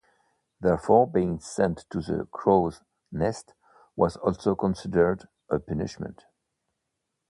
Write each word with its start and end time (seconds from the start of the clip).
Therefore, 0.59 1.05
being 1.05 1.39
sent 1.39 1.85
to 1.91 1.99
the 2.01 2.27
crow's 2.31 2.81
nest 3.11 3.53
was 3.95 4.15
also 4.17 4.55
considered 4.55 5.27
a 5.47 5.59
punishment. 5.59 6.25